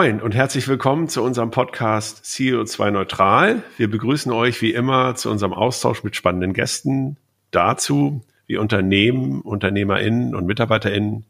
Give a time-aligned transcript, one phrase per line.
[0.00, 3.62] Moin und herzlich willkommen zu unserem Podcast CO2 Neutral.
[3.76, 7.18] Wir begrüßen euch wie immer zu unserem Austausch mit spannenden Gästen
[7.50, 11.26] dazu, wie Unternehmen, UnternehmerInnen und MitarbeiterInnen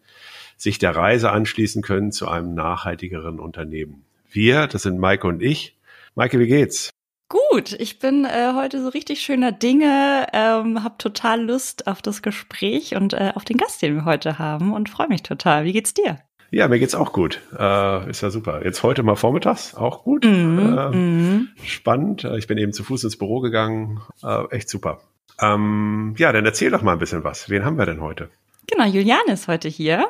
[0.56, 4.04] sich der Reise anschließen können zu einem nachhaltigeren Unternehmen.
[4.30, 5.76] Wir, das sind Maike und ich.
[6.14, 6.90] Maike, wie geht's?
[7.28, 12.22] Gut, ich bin äh, heute so richtig schöner Dinge, ähm, habe total Lust auf das
[12.22, 15.64] Gespräch und äh, auf den Gast, den wir heute haben und freue mich total.
[15.64, 16.20] Wie geht's dir?
[16.50, 17.40] Ja, mir geht's auch gut.
[17.56, 18.64] Äh, ist ja super.
[18.64, 20.24] Jetzt heute mal vormittags, auch gut.
[20.24, 21.48] Mm, äh, mm.
[21.64, 22.24] Spannend.
[22.24, 24.00] Ich bin eben zu Fuß ins Büro gegangen.
[24.22, 25.00] Äh, echt super.
[25.40, 27.48] Ähm, ja, dann erzähl doch mal ein bisschen was.
[27.48, 28.30] Wen haben wir denn heute?
[28.66, 30.06] Genau, Juliane ist heute hier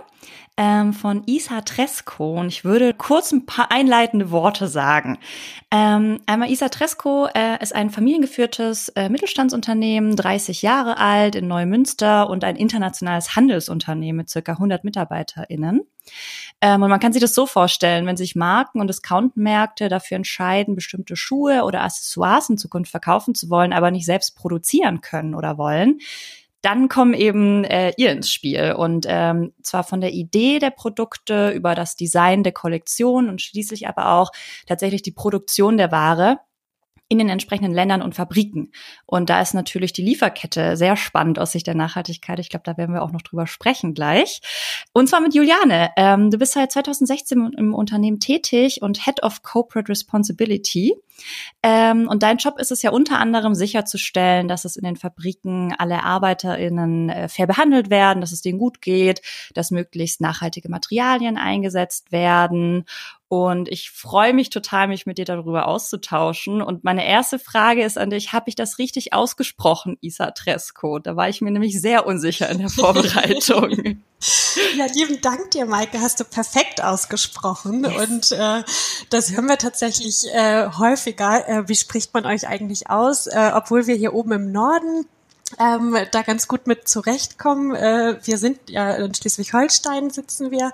[0.61, 5.19] ähm, von Isa Tresco und ich würde kurz ein paar einleitende Worte sagen.
[5.71, 12.29] Ähm, einmal Isa Tresco äh, ist ein familiengeführtes äh, Mittelstandsunternehmen, 30 Jahre alt in Neumünster
[12.29, 15.81] und ein internationales Handelsunternehmen mit circa 100 MitarbeiterInnen.
[16.61, 20.75] Ähm, und man kann sich das so vorstellen, wenn sich Marken und Discountmärkte dafür entscheiden,
[20.75, 25.57] bestimmte Schuhe oder Accessoires in Zukunft verkaufen zu wollen, aber nicht selbst produzieren können oder
[25.57, 26.01] wollen,
[26.63, 31.51] dann kommen eben äh, ihr ins Spiel und ähm, zwar von der Idee der Produkte
[31.51, 34.31] über das Design der Kollektion und schließlich aber auch
[34.67, 36.39] tatsächlich die Produktion der Ware
[37.11, 38.71] in den entsprechenden Ländern und Fabriken.
[39.05, 42.39] Und da ist natürlich die Lieferkette sehr spannend aus Sicht der Nachhaltigkeit.
[42.39, 44.41] Ich glaube, da werden wir auch noch drüber sprechen gleich.
[44.93, 45.91] Und zwar mit Juliane.
[45.97, 50.95] Ähm, du bist seit 2016 im Unternehmen tätig und Head of Corporate Responsibility.
[51.63, 55.75] Ähm, und dein Job ist es ja unter anderem sicherzustellen, dass es in den Fabriken
[55.79, 59.23] alle ArbeiterInnen äh, fair behandelt werden, dass es denen gut geht,
[59.55, 62.85] dass möglichst nachhaltige Materialien eingesetzt werden
[63.33, 66.61] und ich freue mich total, mich mit dir darüber auszutauschen.
[66.61, 70.99] Und meine erste Frage ist an dich, habe ich das richtig ausgesprochen, Isa Tresco?
[70.99, 74.03] Da war ich mir nämlich sehr unsicher in der Vorbereitung.
[74.77, 77.85] Ja, lieben Dank dir, Maike, hast du perfekt ausgesprochen.
[77.85, 78.09] Yes.
[78.09, 78.63] Und äh,
[79.09, 81.49] das hören wir tatsächlich äh, häufiger.
[81.49, 83.27] Äh, wie spricht man euch eigentlich aus?
[83.27, 85.07] Äh, obwohl wir hier oben im Norden
[85.61, 87.75] ähm, da ganz gut mit zurechtkommen.
[87.75, 90.73] Äh, wir sind ja in Schleswig-Holstein sitzen wir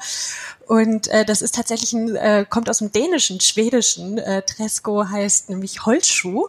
[0.66, 4.18] und äh, das ist tatsächlich ein, äh, kommt aus dem dänischen, schwedischen.
[4.18, 6.46] Äh, Tresco heißt nämlich Holzschuh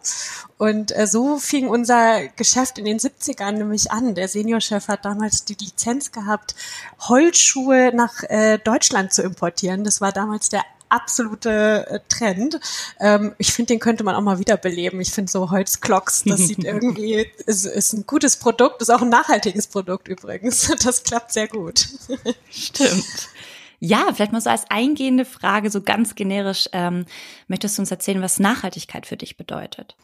[0.56, 4.14] und äh, so fing unser Geschäft in den 70ern nämlich an.
[4.14, 6.54] Der Seniorchef hat damals die Lizenz gehabt,
[7.00, 9.82] Holzschuhe nach äh, Deutschland zu importieren.
[9.82, 12.60] Das war damals der absolute äh, Trend.
[13.00, 15.00] Ähm, ich finde, den könnte man auch mal wiederbeleben.
[15.00, 19.08] Ich finde so Holzklocks, das sieht irgendwie, ist, ist ein gutes Produkt, ist auch ein
[19.08, 20.72] nachhaltiges Produkt übrigens.
[20.88, 21.88] Das klappt sehr gut.
[22.50, 23.28] Stimmt.
[23.80, 27.04] Ja, vielleicht mal so als eingehende Frage, so ganz generisch, ähm,
[27.46, 29.96] möchtest du uns erzählen, was Nachhaltigkeit für dich bedeutet?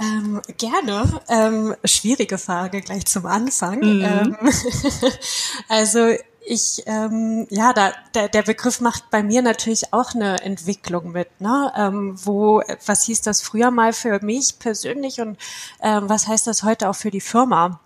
[0.00, 1.20] Ähm, gerne.
[1.28, 3.80] Ähm, schwierige Frage gleich zum Anfang.
[3.80, 4.02] Mhm.
[4.02, 4.36] Ähm,
[5.68, 11.12] also ich, ähm, ja, da, der, der Begriff macht bei mir natürlich auch eine Entwicklung
[11.12, 11.72] mit, ne?
[11.76, 15.38] Ähm, wo, was hieß das früher mal für mich persönlich und
[15.80, 17.80] ähm, was heißt das heute auch für die Firma?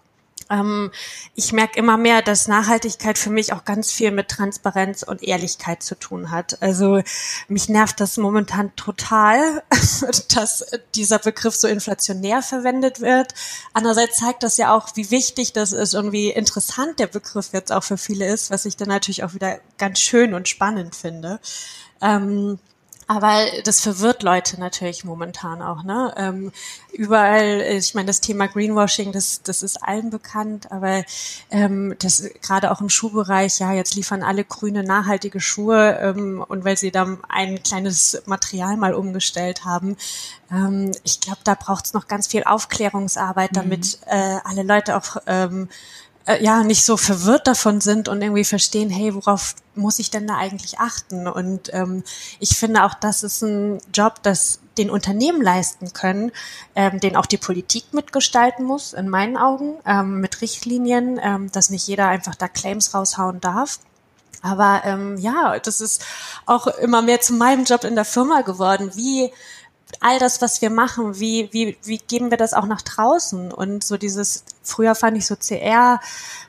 [0.51, 0.91] Ähm,
[1.35, 5.83] ich merke immer mehr, dass Nachhaltigkeit für mich auch ganz viel mit Transparenz und Ehrlichkeit
[5.83, 6.63] zu tun hat.
[6.63, 7.03] Also
[7.49, 9.63] mich nervt das momentan total,
[10.35, 10.65] dass
[10.95, 13.35] dieser Begriff so inflationär verwendet wird.
[13.73, 17.73] Andererseits zeigt das ja auch, wie wichtig das ist und wie interessant der Begriff jetzt
[17.73, 21.41] auch für viele ist, was ich dann natürlich auch wieder ganz schön und spannend finde.
[22.01, 22.59] Ähm,
[23.09, 25.85] aber das verwirrt Leute natürlich momentan auch.
[25.85, 26.13] Ne?
[26.17, 26.53] Ähm,
[26.93, 31.05] überall, ich meine, das Thema Greenwashing, das, das ist allen bekannt, aber
[31.51, 36.65] ähm, das gerade auch im Schuhbereich, ja, jetzt liefern alle grüne, nachhaltige Schuhe ähm, und
[36.65, 39.97] weil sie da ein kleines Material mal umgestellt haben.
[40.51, 44.13] Ähm, ich glaube, da braucht es noch ganz viel Aufklärungsarbeit, damit mhm.
[44.13, 45.69] äh, alle Leute auch ähm,
[46.27, 50.27] äh, ja nicht so verwirrt davon sind und irgendwie verstehen, hey, worauf muss ich denn
[50.27, 51.27] da eigentlich achten?
[51.27, 52.03] Und ähm,
[52.41, 56.33] ich finde auch, das ist ein Job, das den Unternehmen leisten können,
[56.75, 61.71] ähm, den auch die Politik mitgestalten muss, in meinen Augen, ähm, mit Richtlinien, ähm, dass
[61.71, 63.79] nicht jeder einfach da Claims raushauen darf.
[64.43, 66.05] Aber ähm, ja, das ist
[66.45, 68.93] auch immer mehr zu meinem Job in der Firma geworden.
[68.95, 69.33] Wie
[70.01, 73.53] all das, was wir machen, wie, wie, wie geben wir das auch nach draußen?
[73.53, 76.01] Und so dieses, früher fand ich so CR,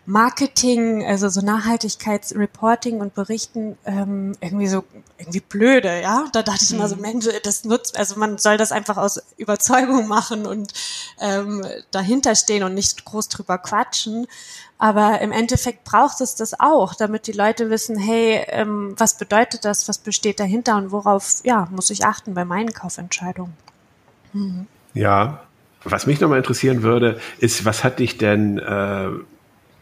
[0.06, 4.84] Marketing, also so Nachhaltigkeitsreporting und Berichten ähm, irgendwie so
[5.18, 6.26] irgendwie blöde, ja.
[6.32, 7.02] Da dachte ich immer so, mhm.
[7.02, 10.74] Mensch, das nutzt, also man soll das einfach aus Überzeugung machen und
[11.20, 14.28] ähm, dahinter stehen und nicht groß drüber quatschen.
[14.80, 19.66] Aber im Endeffekt braucht es das auch, damit die Leute wissen, hey, ähm, was bedeutet
[19.66, 23.54] das, was besteht dahinter und worauf ja, muss ich achten bei meinen Kaufentscheidungen.
[24.34, 24.68] Mhm.
[24.94, 25.47] Ja,
[25.92, 29.10] was mich nochmal interessieren würde, ist, was hat dich denn äh,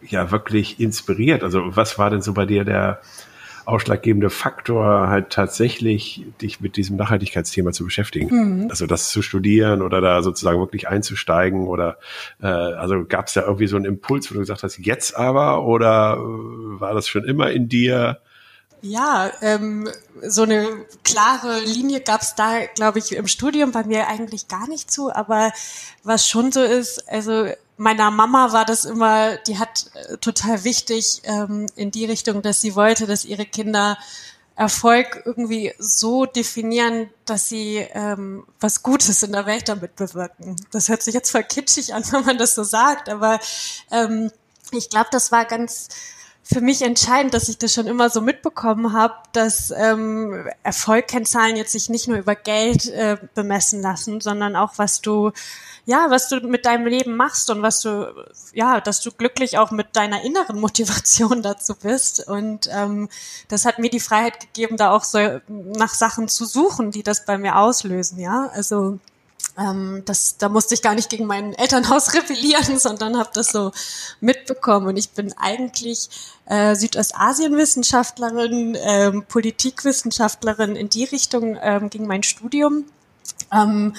[0.07, 1.44] ja wirklich inspiriert?
[1.44, 3.02] Also was war denn so bei dir der
[3.66, 8.28] ausschlaggebende Faktor, halt tatsächlich dich mit diesem Nachhaltigkeitsthema zu beschäftigen?
[8.30, 8.69] Mhm.
[8.69, 11.98] Also das zu studieren oder da sozusagen wirklich einzusteigen oder
[12.42, 15.66] äh, also gab es da irgendwie so einen Impuls, wo du gesagt hast, jetzt aber
[15.66, 18.19] oder äh, war das schon immer in dir?
[18.81, 19.89] Ja, ähm,
[20.22, 24.68] so eine klare Linie gab es da, glaube ich, im Studium bei mir eigentlich gar
[24.68, 25.12] nicht zu.
[25.13, 25.51] Aber
[26.04, 31.22] was schon so ist, also meiner Mama war das immer, die hat äh, total wichtig
[31.25, 33.98] ähm, in die Richtung, dass sie wollte, dass ihre Kinder
[34.57, 40.56] Erfolg irgendwie so definieren, dass sie ähm, was Gutes in der Welt damit bewirken.
[40.71, 43.39] Das hört sich jetzt voll kitschig an, wenn man das so sagt, aber
[43.92, 44.31] ähm,
[44.71, 45.89] ich glaube, das war ganz
[46.47, 51.71] für mich entscheidend, dass ich das schon immer so mitbekommen habe, dass ähm, Erfolgkennzahlen jetzt
[51.71, 55.31] sich nicht nur über Geld äh, bemessen lassen, sondern auch was du
[55.86, 58.12] ja, was du mit deinem Leben machst und was du,
[58.53, 62.27] ja, dass du glücklich auch mit deiner inneren Motivation dazu bist.
[62.27, 63.07] Und ähm,
[63.47, 67.25] das hat mir die Freiheit gegeben, da auch so nach Sachen zu suchen, die das
[67.25, 68.50] bei mir auslösen, ja.
[68.53, 69.00] Also
[69.58, 73.72] ähm, das, da musste ich gar nicht gegen mein Elternhaus rebellieren, sondern habe das so
[74.20, 74.88] mitbekommen.
[74.88, 76.10] Und ich bin eigentlich
[76.46, 80.76] äh, Südostasien-Wissenschaftlerin, ähm, Politikwissenschaftlerin.
[80.76, 82.86] In die Richtung ähm, ging mein Studium.
[83.51, 83.95] Ähm,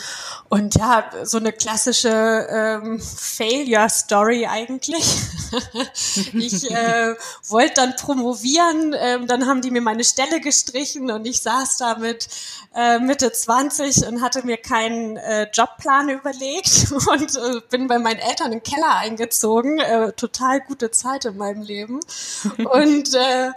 [0.49, 5.05] und ja, so eine klassische ähm, Failure-Story eigentlich.
[6.33, 7.15] ich äh,
[7.49, 11.97] wollte dann promovieren, ähm, dann haben die mir meine Stelle gestrichen und ich saß da
[11.97, 12.29] mit
[12.75, 18.19] äh, Mitte 20 und hatte mir keinen äh, Jobplan überlegt und äh, bin bei meinen
[18.19, 19.79] Eltern im Keller eingezogen.
[19.79, 22.01] Äh, total gute Zeit in meinem Leben.
[22.59, 23.51] und äh,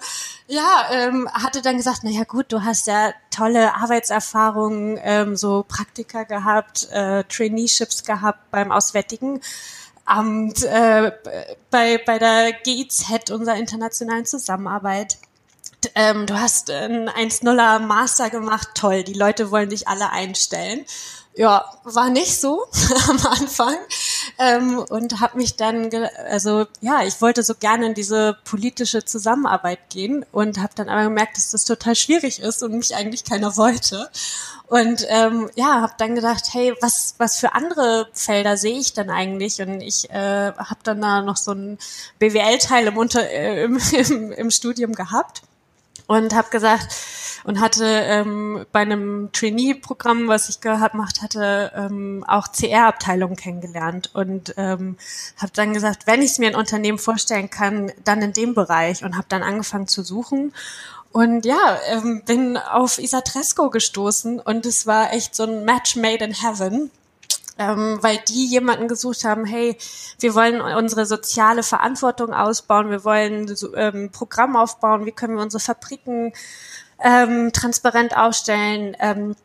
[0.49, 5.63] ja, ähm, hatte dann gesagt, na ja gut, du hast ja tolle Arbeitserfahrungen, ähm, so
[5.67, 9.41] Praktika gehabt, äh, Traineeships gehabt beim Auswärtigen
[10.05, 11.11] Amt, äh,
[11.69, 15.19] bei, bei der GIZ, unserer internationalen Zusammenarbeit.
[15.93, 20.83] Ähm, du hast einen 1-0er Master gemacht, toll, die Leute wollen dich alle einstellen.
[21.35, 22.65] Ja, war nicht so
[23.07, 23.75] am Anfang
[24.39, 25.89] ähm, und habe mich dann,
[26.29, 31.03] also ja, ich wollte so gerne in diese politische Zusammenarbeit gehen und habe dann aber
[31.03, 34.09] gemerkt, dass das total schwierig ist und mich eigentlich keiner wollte.
[34.67, 39.09] Und ähm, ja, habe dann gedacht, hey, was was für andere Felder sehe ich denn
[39.09, 39.61] eigentlich?
[39.61, 41.77] Und ich äh, habe dann da noch so einen
[42.19, 45.41] BWL-Teil im, Unter äh, im, im, im Studium gehabt
[46.09, 46.95] und habe gesagt
[47.43, 54.55] und hatte ähm, bei einem Trainee-Programm, was ich gemacht hatte, ähm, auch CR-Abteilungen kennengelernt und
[54.57, 54.97] ähm,
[55.37, 59.03] habe dann gesagt, wenn ich es mir ein Unternehmen vorstellen kann, dann in dem Bereich
[59.03, 60.51] und habe dann angefangen zu suchen
[61.11, 66.25] und ja, ähm, bin auf Isatresco gestoßen und es war echt so ein Match made
[66.25, 66.89] in heaven
[67.59, 69.77] ähm, weil die jemanden gesucht haben, hey,
[70.19, 75.61] wir wollen unsere soziale Verantwortung ausbauen, wir wollen ähm, Programm aufbauen, wie können wir unsere
[75.61, 76.33] Fabriken
[77.03, 78.95] ähm, transparent aufstellen.
[78.99, 79.35] Ähm,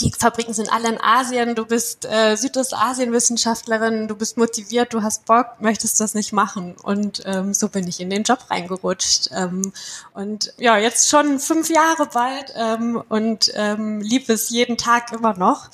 [0.00, 5.24] die Fabriken sind alle in Asien, du bist äh, Südostasien-Wissenschaftlerin, du bist motiviert, du hast
[5.24, 6.76] Bock, möchtest das nicht machen.
[6.82, 9.30] Und ähm, so bin ich in den Job reingerutscht.
[9.32, 9.72] Ähm,
[10.14, 15.34] und ja, jetzt schon fünf Jahre bald ähm, und ähm, liebe es jeden Tag immer
[15.36, 15.68] noch.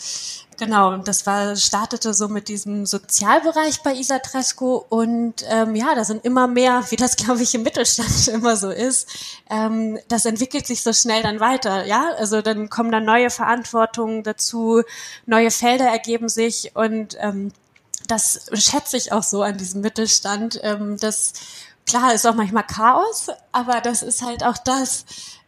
[0.59, 6.05] Genau, und das war, startete so mit diesem Sozialbereich bei Isatresco und ähm, ja, da
[6.05, 9.09] sind immer mehr, wie das glaube ich im Mittelstand immer so ist,
[9.49, 14.25] ähm, das entwickelt sich so schnell dann weiter, ja, also dann kommen dann neue Verantwortungen
[14.25, 14.83] dazu,
[15.27, 17.53] neue Felder ergeben sich und ähm,
[18.09, 21.35] das schätze ich auch so an diesem Mittelstand, ähm, das
[21.87, 25.05] klar ist auch manchmal Chaos, aber das ist halt auch das,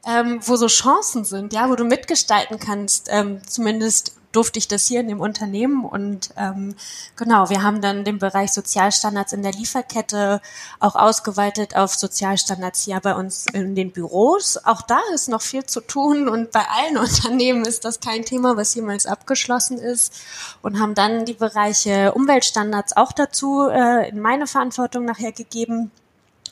[0.06, 4.86] ähm, wo so Chancen sind, ja, wo du mitgestalten kannst, ähm, zumindest durfte ich das
[4.86, 6.76] hier in dem Unternehmen und ähm,
[7.16, 10.40] genau, wir haben dann den Bereich Sozialstandards in der Lieferkette
[10.78, 14.56] auch ausgeweitet auf Sozialstandards hier bei uns in den Büros.
[14.64, 18.56] Auch da ist noch viel zu tun und bei allen Unternehmen ist das kein Thema,
[18.56, 20.14] was jemals abgeschlossen ist
[20.62, 25.90] und haben dann die Bereiche Umweltstandards auch dazu äh, in meine Verantwortung nachher gegeben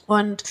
[0.06, 0.42] und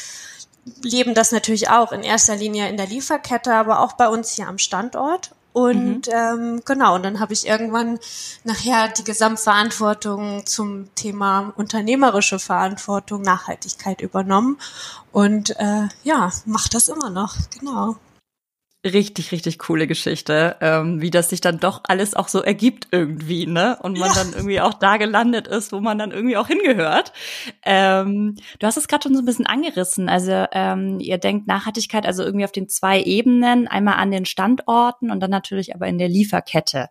[0.82, 4.48] leben das natürlich auch in erster Linie in der Lieferkette, aber auch bei uns hier
[4.48, 5.32] am Standort.
[5.58, 6.14] Und mhm.
[6.14, 7.98] ähm, genau, und dann habe ich irgendwann
[8.44, 14.60] nachher die Gesamtverantwortung zum Thema unternehmerische Verantwortung, Nachhaltigkeit übernommen.
[15.12, 17.96] Und äh, ja, mache das immer noch, genau
[18.88, 23.46] richtig, richtig coole Geschichte, ähm, wie das sich dann doch alles auch so ergibt irgendwie,
[23.46, 23.78] ne?
[23.82, 24.16] Und man ja.
[24.16, 27.14] dann irgendwie auch da gelandet ist, wo man dann irgendwie auch hingehört.
[27.64, 30.10] Ähm, du hast es gerade schon so ein bisschen angerissen.
[30.10, 35.12] Also ähm, ihr denkt Nachhaltigkeit also irgendwie auf den zwei Ebenen, einmal an den Standorten
[35.12, 36.90] und dann natürlich aber in der Lieferkette.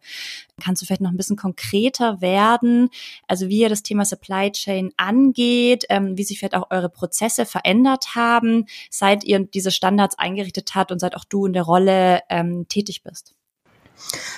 [0.62, 2.88] Kannst du vielleicht noch ein bisschen konkreter werden?
[3.26, 7.44] Also wie ihr das Thema Supply Chain angeht, ähm, wie sich vielleicht auch eure Prozesse
[7.44, 12.20] verändert haben, seit ihr diese Standards eingerichtet habt und seit auch du in der Rolle
[12.30, 13.34] ähm, tätig bist.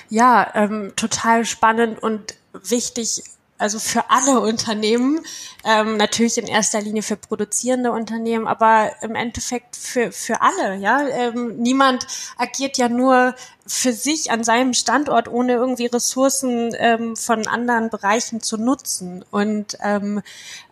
[0.08, 3.22] Ja, ähm, total spannend und wichtig
[3.58, 5.20] also für alle Unternehmen,
[5.64, 11.06] ähm, natürlich in erster Linie für produzierende Unternehmen, aber im Endeffekt für, für alle, ja.
[11.08, 13.34] Ähm, niemand agiert ja nur
[13.66, 19.24] für sich an seinem Standort, ohne irgendwie Ressourcen ähm, von anderen Bereichen zu nutzen.
[19.30, 20.22] Und ähm,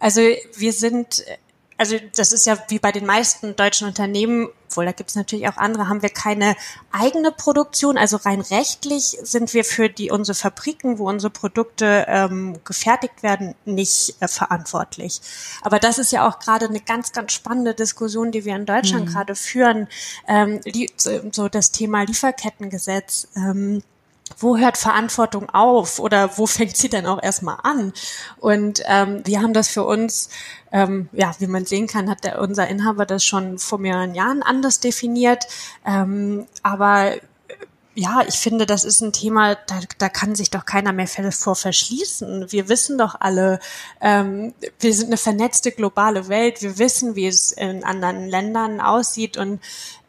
[0.01, 0.21] also
[0.55, 1.25] wir sind
[1.79, 5.49] also das ist ja wie bei den meisten deutschen Unternehmen, obwohl da gibt es natürlich
[5.49, 6.57] auch andere, haben wir keine
[6.91, 7.99] eigene Produktion.
[7.99, 13.55] Also rein rechtlich sind wir für die unsere Fabriken, wo unsere Produkte ähm, gefertigt werden,
[13.65, 15.21] nicht äh, verantwortlich.
[15.63, 19.07] Aber das ist ja auch gerade eine ganz, ganz spannende Diskussion, die wir in Deutschland
[19.07, 19.13] mhm.
[19.13, 19.89] gerade führen.
[20.27, 20.61] Ähm,
[21.31, 23.29] so das Thema Lieferkettengesetz.
[23.37, 23.83] Ähm,
[24.39, 27.93] wo hört Verantwortung auf oder wo fängt sie denn auch erstmal an?
[28.39, 30.29] Und ähm, wir haben das für uns,
[30.73, 34.43] ähm, ja, wie man sehen kann, hat der, unser Inhaber das schon vor mehreren Jahren
[34.43, 35.47] anders definiert.
[35.87, 37.15] Ähm, aber
[37.97, 41.57] ja, ich finde, das ist ein Thema, da, da kann sich doch keiner mehr vor
[41.57, 42.53] verschließen.
[42.53, 43.59] Wir wissen doch alle,
[44.03, 46.61] ähm, wir sind eine vernetzte globale Welt.
[46.61, 49.39] Wir wissen, wie es in anderen Ländern aussieht.
[49.39, 49.61] Und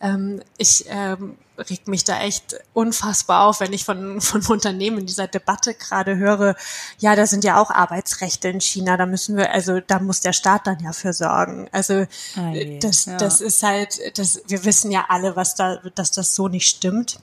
[0.01, 5.05] ähm, ich ähm, regt mich da echt unfassbar auf, wenn ich von, von Unternehmen in
[5.05, 6.57] dieser Debatte gerade höre,
[6.97, 10.33] ja, da sind ja auch Arbeitsrechte in China, da müssen wir, also da muss der
[10.33, 11.69] Staat dann ja für sorgen.
[11.71, 12.05] Also
[12.37, 13.15] oh das, ja.
[13.15, 17.19] das ist halt, das, wir wissen ja alle, was da, dass das so nicht stimmt.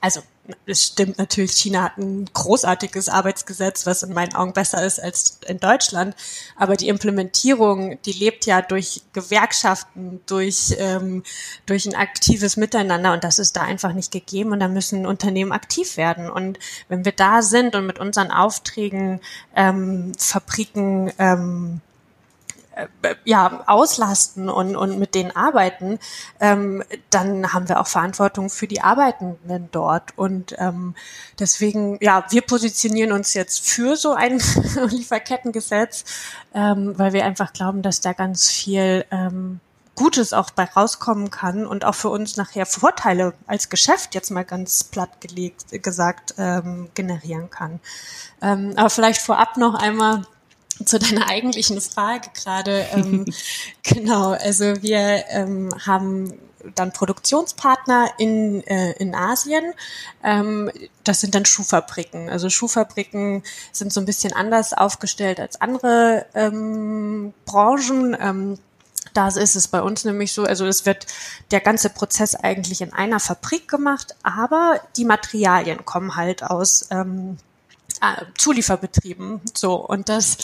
[0.00, 0.22] Also
[0.64, 5.40] es stimmt natürlich, China hat ein großartiges Arbeitsgesetz, was in meinen Augen besser ist als
[5.46, 6.16] in Deutschland.
[6.56, 11.22] Aber die Implementierung, die lebt ja durch Gewerkschaften, durch, ähm,
[11.66, 15.52] durch ein aktives Miteinander und das ist da einfach nicht gegeben und da müssen Unternehmen
[15.52, 16.30] aktiv werden.
[16.30, 19.20] Und wenn wir da sind und mit unseren Aufträgen
[19.54, 21.87] ähm, Fabriken ähm, äh,
[23.24, 25.98] ja, auslasten und, und mit denen arbeiten,
[26.40, 30.16] ähm, dann haben wir auch Verantwortung für die Arbeitenden dort.
[30.16, 30.94] Und ähm,
[31.38, 34.40] deswegen, ja, wir positionieren uns jetzt für so ein
[34.88, 36.04] Lieferkettengesetz,
[36.54, 39.60] ähm, weil wir einfach glauben, dass da ganz viel ähm,
[39.98, 44.44] Gutes auch bei rauskommen kann und auch für uns nachher Vorteile als Geschäft jetzt mal
[44.44, 47.80] ganz platt gelegt gesagt ähm, generieren kann.
[48.40, 50.22] Ähm, aber vielleicht vorab noch einmal
[50.84, 52.86] zu deiner eigentlichen Frage gerade.
[52.92, 53.26] Ähm,
[53.82, 56.34] genau, also wir ähm, haben
[56.74, 59.72] dann Produktionspartner in, äh, in Asien.
[60.22, 60.70] Ähm,
[61.04, 62.28] das sind dann Schuhfabriken.
[62.28, 63.42] Also Schuhfabriken
[63.72, 68.16] sind so ein bisschen anders aufgestellt als andere ähm, Branchen.
[68.18, 68.58] Ähm,
[69.14, 71.06] da ist es bei uns nämlich so, also es wird
[71.50, 77.38] der ganze Prozess eigentlich in einer Fabrik gemacht, aber die Materialien kommen halt aus ähm,
[78.00, 79.40] äh, Zulieferbetrieben.
[79.54, 80.36] So, und das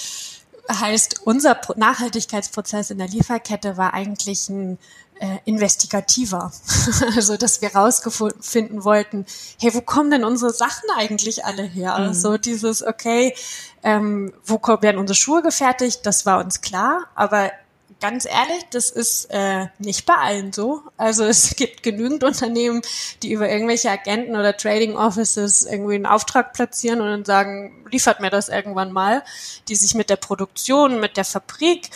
[0.70, 4.78] heißt, unser Nachhaltigkeitsprozess in der Lieferkette war eigentlich ein
[5.20, 6.52] äh, investigativer.
[7.16, 9.26] also, dass wir rausfinden wollten,
[9.60, 11.98] hey, wo kommen denn unsere Sachen eigentlich alle her?
[11.98, 12.14] Mhm.
[12.14, 13.34] So dieses, okay,
[13.82, 16.00] ähm, wo werden unsere Schuhe gefertigt?
[16.04, 17.52] Das war uns klar, aber
[18.00, 20.82] ganz ehrlich, das ist äh, nicht bei allen so.
[20.96, 22.82] Also es gibt genügend Unternehmen,
[23.22, 28.20] die über irgendwelche Agenten oder Trading Offices irgendwie einen Auftrag platzieren und dann sagen, liefert
[28.20, 29.22] mir das irgendwann mal,
[29.68, 31.90] die sich mit der Produktion, mit der Fabrik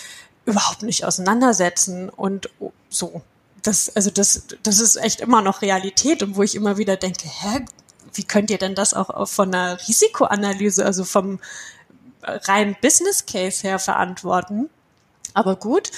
[0.44, 2.48] überhaupt nicht auseinandersetzen und
[2.88, 3.22] so.
[3.62, 7.28] Das, also das, das ist echt immer noch Realität und wo ich immer wieder denke,
[7.28, 7.66] hä,
[8.14, 11.40] wie könnt ihr denn das auch von einer Risikoanalyse, also vom
[12.22, 14.70] reinen Business Case her verantworten?
[15.38, 15.90] Aber gut.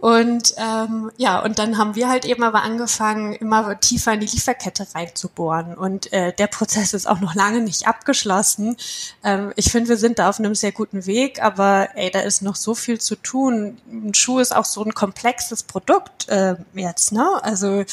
[0.00, 4.26] Und ähm, ja, und dann haben wir halt eben aber angefangen, immer tiefer in die
[4.26, 5.74] Lieferkette reinzubohren.
[5.74, 8.78] Und äh, der Prozess ist auch noch lange nicht abgeschlossen.
[9.22, 12.40] Ähm, ich finde, wir sind da auf einem sehr guten Weg, aber ey, da ist
[12.40, 13.76] noch so viel zu tun.
[13.92, 17.28] Ein Schuh ist auch so ein komplexes Produkt äh, jetzt, ne?
[17.42, 17.84] Also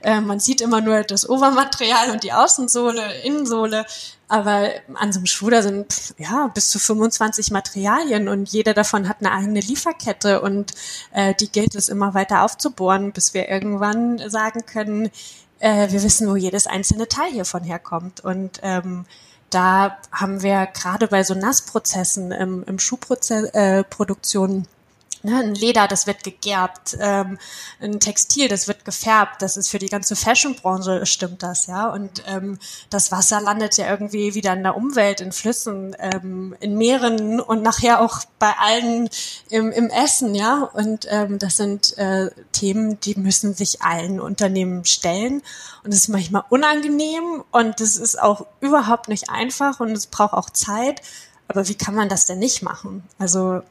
[0.00, 3.86] äh, man sieht immer nur das Obermaterial und die Außensohle, Innensohle.
[4.32, 9.06] Aber an so einem Schuh, da sind ja bis zu 25 Materialien und jeder davon
[9.06, 10.72] hat eine eigene Lieferkette und
[11.12, 15.10] äh, die gilt es immer weiter aufzubohren, bis wir irgendwann sagen können,
[15.58, 18.20] äh, wir wissen, wo jedes einzelne Teil hiervon herkommt.
[18.20, 19.04] Und ähm,
[19.50, 24.64] da haben wir gerade bei so Nassprozessen im, im Schuhproduktion äh,
[25.24, 27.38] Ne, ein Leder, das wird gegerbt, ähm,
[27.80, 29.40] ein Textil, das wird gefärbt.
[29.40, 31.88] Das ist für die ganze Fashionbranche stimmt das, ja.
[31.90, 32.58] Und ähm,
[32.90, 37.62] das Wasser landet ja irgendwie wieder in der Umwelt, in Flüssen, ähm, in Meeren und
[37.62, 39.08] nachher auch bei allen
[39.48, 40.68] im, im Essen, ja.
[40.72, 45.42] Und ähm, das sind äh, Themen, die müssen sich allen Unternehmen stellen.
[45.84, 50.34] Und es ist manchmal unangenehm und es ist auch überhaupt nicht einfach und es braucht
[50.34, 51.00] auch Zeit.
[51.46, 53.04] Aber wie kann man das denn nicht machen?
[53.18, 53.62] Also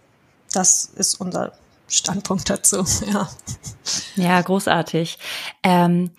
[0.51, 1.53] das ist unser
[1.88, 3.29] Standpunkt dazu, ja.
[4.15, 5.17] Ja, großartig.
[5.63, 6.12] Ähm,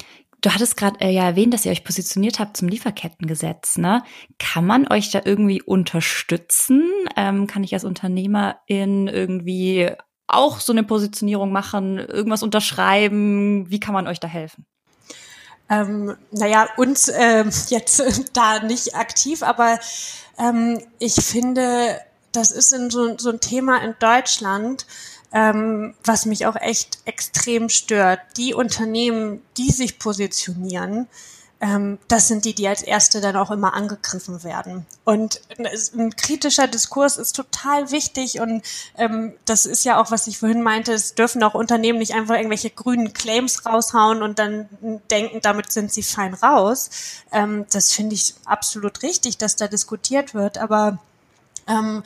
[0.42, 3.78] du hattest gerade äh, ja erwähnt, dass ihr euch positioniert habt zum Lieferkettengesetz.
[3.78, 4.02] Ne?
[4.38, 6.84] Kann man euch da irgendwie unterstützen?
[7.16, 9.90] Ähm, kann ich als Unternehmerin irgendwie
[10.26, 13.70] auch so eine Positionierung machen, irgendwas unterschreiben?
[13.70, 14.66] Wie kann man euch da helfen?
[15.70, 18.02] Ähm, naja, uns äh, jetzt
[18.34, 19.78] da nicht aktiv, aber
[20.38, 21.98] ähm, ich finde,
[22.32, 24.86] das ist so, so ein Thema in Deutschland,
[25.32, 28.20] ähm, was mich auch echt extrem stört.
[28.36, 31.08] Die Unternehmen, die sich positionieren,
[31.62, 34.84] ähm, das sind die, die als Erste dann auch immer angegriffen werden.
[35.04, 38.62] Und ein kritischer Diskurs ist total wichtig und
[38.98, 42.34] ähm, das ist ja auch, was ich vorhin meinte, es dürfen auch Unternehmen nicht einfach
[42.34, 44.68] irgendwelche grünen Claims raushauen und dann
[45.10, 46.90] denken, damit sind sie fein raus.
[47.30, 50.98] Ähm, das finde ich absolut richtig, dass da diskutiert wird, aber
[51.68, 52.02] ähm,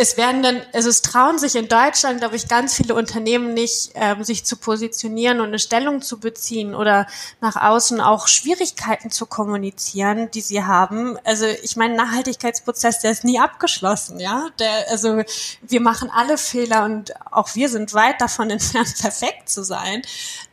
[0.00, 3.90] es werden dann, also es trauen sich in Deutschland, glaube ich, ganz viele Unternehmen nicht,
[3.94, 7.08] ähm, sich zu positionieren und eine Stellung zu beziehen oder
[7.40, 11.18] nach außen auch Schwierigkeiten zu kommunizieren, die sie haben.
[11.24, 14.46] Also ich meine, Nachhaltigkeitsprozess, der ist nie abgeschlossen, ja.
[14.60, 15.20] Der, also
[15.62, 20.02] wir machen alle Fehler und auch wir sind weit davon entfernt, perfekt zu sein.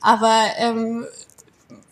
[0.01, 1.05] Aber ähm,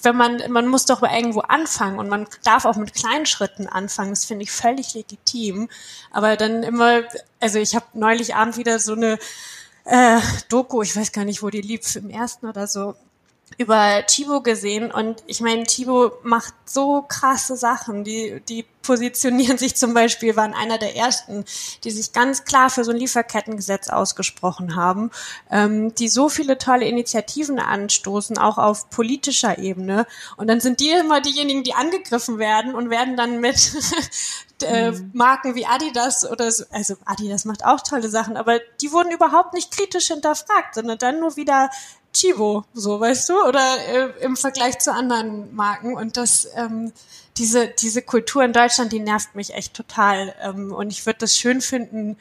[0.04, 4.12] wenn man, man muss doch irgendwo anfangen und man darf auch mit kleinen Schritten anfangen.
[4.12, 5.70] Das finde ich völlig legitim.
[6.12, 7.04] Aber dann immer,
[7.40, 9.18] also ich habe neulich Abend wieder so eine
[9.86, 10.20] äh,
[10.50, 12.96] Doku, ich weiß gar nicht, wo die lief, im ersten oder so,
[13.58, 18.04] über Chibo gesehen und ich meine, Chibo macht so krasse Sachen.
[18.04, 21.46] Die, die positionieren sich zum Beispiel, waren einer der ersten,
[21.84, 25.10] die sich ganz klar für so ein Lieferkettengesetz ausgesprochen haben,
[25.50, 30.06] ähm, die so viele tolle Initiativen anstoßen, auch auf politischer Ebene.
[30.38, 33.74] Und dann sind die immer diejenigen, die angegriffen werden und werden dann mit
[34.64, 35.12] äh, mhm.
[35.14, 39.54] Marken wie Adidas oder so, also Adidas macht auch tolle Sachen, aber die wurden überhaupt
[39.54, 41.70] nicht kritisch hinterfragt, sondern dann nur wieder
[42.14, 45.96] Chivo, so weißt du, oder äh, im Vergleich zu anderen Marken.
[45.96, 46.94] Und das, ähm,
[47.38, 50.34] diese, diese Kultur in Deutschland, die nervt mich echt total.
[50.42, 52.18] Ähm, und ich würde das schön finden,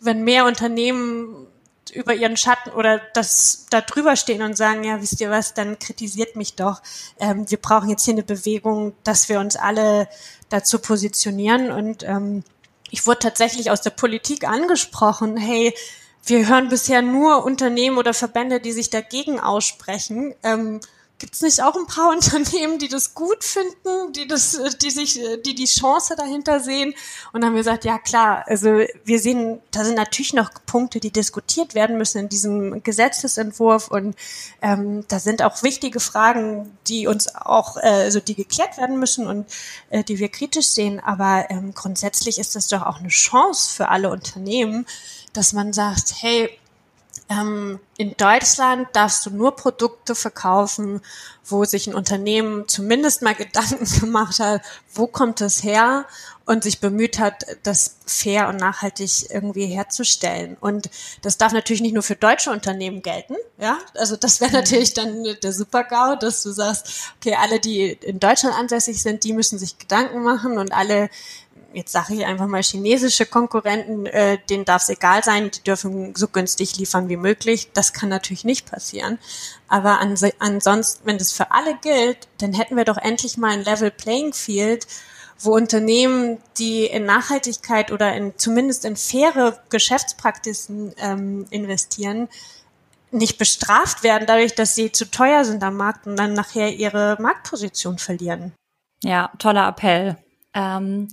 [0.00, 1.46] wenn mehr Unternehmen
[1.92, 5.78] über ihren Schatten oder das da drüber stehen und sagen, ja, wisst ihr was, dann
[5.78, 6.80] kritisiert mich doch.
[7.18, 10.08] Ähm, wir brauchen jetzt hier eine Bewegung, dass wir uns alle
[10.48, 11.70] dazu positionieren.
[11.70, 12.44] Und ähm,
[12.90, 15.74] ich wurde tatsächlich aus der Politik angesprochen, hey,
[16.24, 20.34] wir hören bisher nur Unternehmen oder Verbände, die sich dagegen aussprechen.
[20.42, 20.80] Ähm,
[21.22, 25.20] Gibt es nicht auch ein paar Unternehmen, die das gut finden, die das, die sich,
[25.46, 26.94] die die Chance dahinter sehen?
[27.32, 31.12] Und haben wir gesagt, ja klar, also wir sehen, da sind natürlich noch Punkte, die
[31.12, 34.16] diskutiert werden müssen in diesem Gesetzesentwurf und
[34.62, 39.28] ähm, da sind auch wichtige Fragen, die uns auch, äh, also die geklärt werden müssen
[39.28, 39.46] und
[39.90, 40.98] äh, die wir kritisch sehen.
[40.98, 44.86] Aber ähm, grundsätzlich ist das doch auch eine Chance für alle Unternehmen,
[45.32, 46.50] dass man sagt, hey,
[47.28, 51.00] ähm, in Deutschland darfst du nur Produkte verkaufen,
[51.44, 54.62] wo sich ein Unternehmen zumindest mal Gedanken gemacht hat,
[54.94, 56.06] wo kommt es her
[56.44, 60.56] und sich bemüht hat, das fair und nachhaltig irgendwie herzustellen.
[60.60, 60.90] Und
[61.22, 63.78] das darf natürlich nicht nur für deutsche Unternehmen gelten, ja.
[63.94, 64.56] Also das wäre mhm.
[64.56, 69.32] natürlich dann der Super-GAU, dass du sagst, okay, alle, die in Deutschland ansässig sind, die
[69.32, 71.10] müssen sich Gedanken machen und alle,
[71.74, 76.14] jetzt sage ich einfach mal chinesische Konkurrenten, äh, denen darf es egal sein, die dürfen
[76.14, 77.70] so günstig liefern wie möglich.
[77.72, 79.18] Das kann natürlich nicht passieren.
[79.68, 83.64] Aber ans ansonsten, wenn das für alle gilt, dann hätten wir doch endlich mal ein
[83.64, 84.86] Level Playing Field,
[85.38, 92.28] wo Unternehmen, die in Nachhaltigkeit oder in zumindest in faire Geschäftspraktiken ähm, investieren,
[93.10, 97.16] nicht bestraft werden dadurch, dass sie zu teuer sind am Markt und dann nachher ihre
[97.20, 98.52] Marktposition verlieren.
[99.04, 100.16] Ja, toller Appell.
[100.54, 101.08] Ähm,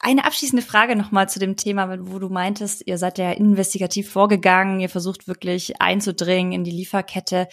[0.00, 4.80] eine abschließende Frage nochmal zu dem Thema, wo du meintest, ihr seid ja investigativ vorgegangen,
[4.80, 7.48] ihr versucht wirklich einzudringen in die Lieferkette.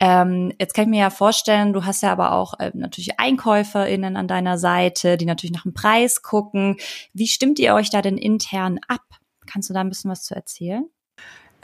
[0.00, 4.16] Ähm, jetzt kann ich mir ja vorstellen, du hast ja aber auch äh, natürlich EinkäuferInnen
[4.16, 6.76] an deiner Seite, die natürlich nach dem Preis gucken.
[7.12, 9.02] Wie stimmt ihr euch da denn intern ab?
[9.46, 10.88] Kannst du da ein bisschen was zu erzählen?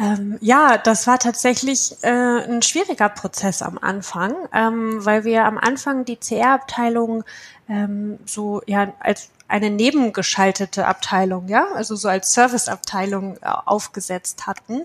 [0.00, 5.58] Ähm, ja, das war tatsächlich äh, ein schwieriger Prozess am Anfang, ähm, weil wir am
[5.58, 7.24] Anfang die CR-Abteilung
[7.68, 14.82] ähm, so ja als eine nebengeschaltete Abteilung, ja, also so als Serviceabteilung äh, aufgesetzt hatten.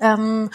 [0.00, 0.50] Ähm,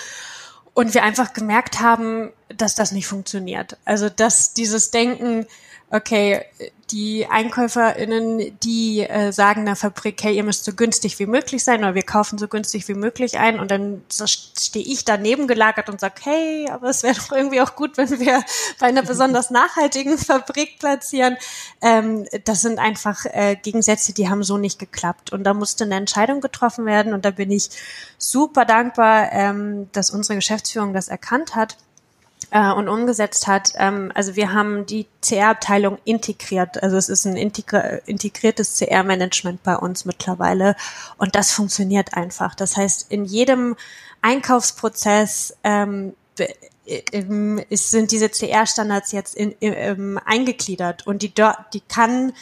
[0.74, 3.78] und wir einfach gemerkt haben, dass das nicht funktioniert.
[3.86, 5.46] Also dass dieses Denken,
[5.92, 6.46] okay,
[6.92, 11.80] die EinkäuferInnen, die äh, sagen der Fabrik, hey, ihr müsst so günstig wie möglich sein
[11.80, 15.90] oder wir kaufen so günstig wie möglich ein und dann so stehe ich daneben gelagert
[15.90, 18.44] und sage, hey, aber es wäre doch irgendwie auch gut, wenn wir
[18.80, 21.38] bei einer besonders nachhaltigen Fabrik platzieren.
[21.82, 25.96] Ähm, das sind einfach äh, Gegensätze, die haben so nicht geklappt und da musste eine
[25.96, 27.70] Entscheidung getroffen werden und da bin ich
[28.18, 31.78] super dankbar, ähm, dass unsere Geschäftsführung das erkannt hat
[32.52, 33.74] äh, und umgesetzt hat.
[33.76, 36.82] Ähm, also wir haben die CR-Abteilung integriert.
[36.82, 40.76] Also es ist ein integri integriertes CR-Management bei uns mittlerweile
[41.18, 42.56] und das funktioniert einfach.
[42.56, 43.76] Das heißt, in jedem
[44.22, 46.14] Einkaufsprozess ähm,
[47.70, 51.34] ist, sind diese CR-Standards jetzt in, in, in, eingegliedert und die,
[51.74, 52.34] die kann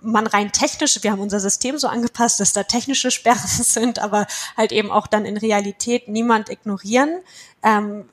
[0.00, 4.26] man rein technisch, wir haben unser System so angepasst, dass da technische Sperren sind, aber
[4.56, 7.20] halt eben auch dann in Realität niemand ignorieren.
[7.62, 8.08] Ähm,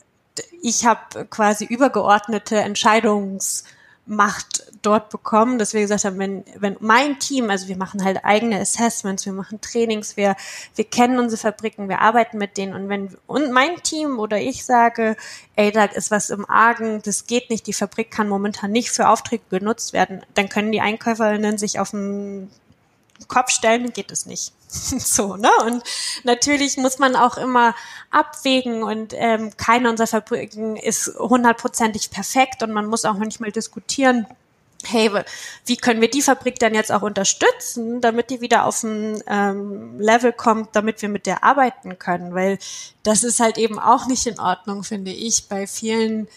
[0.62, 7.50] ich habe quasi übergeordnete Entscheidungsmacht dort bekommen, dass wir gesagt haben, wenn, wenn mein Team,
[7.50, 10.36] also wir machen halt eigene Assessments, wir machen Trainings, wir,
[10.76, 14.66] wir kennen unsere Fabriken, wir arbeiten mit denen und wenn und mein Team oder ich
[14.66, 15.16] sage,
[15.56, 19.10] ey, da ist was im Argen, das geht nicht, die Fabrik kann momentan nicht für
[19.10, 22.50] Aufträge genutzt werden, dann können die Einkäuferinnen sich auf den
[23.28, 24.54] Kopf stellen, geht es nicht.
[24.70, 25.50] so, ne?
[25.66, 25.84] Und
[26.24, 27.76] natürlich muss man auch immer
[28.12, 34.28] abwägen und ähm, keine unserer Fabriken ist hundertprozentig perfekt und man muss auch manchmal diskutieren,
[34.86, 35.12] hey,
[35.66, 40.00] wie können wir die Fabrik dann jetzt auch unterstützen, damit die wieder auf ein ähm,
[40.00, 42.60] Level kommt, damit wir mit der arbeiten können, weil
[43.04, 46.28] das ist halt eben auch nicht in Ordnung, finde ich, bei vielen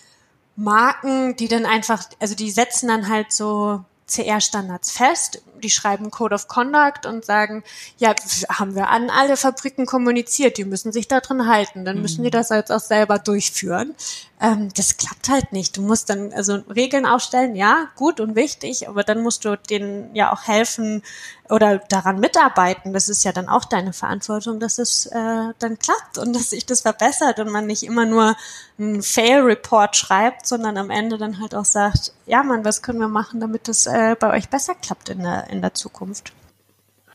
[0.57, 5.42] Marken, die dann einfach, also die setzen dann halt so CR-Standards fest.
[5.62, 7.62] Die schreiben Code of Conduct und sagen,
[7.98, 8.14] ja,
[8.48, 12.29] haben wir an alle Fabriken kommuniziert, die müssen sich da drin halten, dann müssen die
[12.29, 12.33] mhm.
[12.33, 13.94] das jetzt auch selber durchführen.
[14.42, 15.76] Ähm, das klappt halt nicht.
[15.76, 20.12] Du musst dann also Regeln aufstellen, ja, gut und wichtig, aber dann musst du denen
[20.16, 21.05] ja auch helfen
[21.48, 22.92] oder daran mitarbeiten.
[22.92, 26.66] Das ist ja dann auch deine Verantwortung, dass es äh, dann klappt und dass sich
[26.66, 28.35] das verbessert und man nicht immer nur
[28.81, 33.09] einen Fail-Report schreibt, sondern am Ende dann halt auch sagt, ja, Mann, was können wir
[33.09, 36.33] machen, damit es äh, bei euch besser klappt in der, in der Zukunft.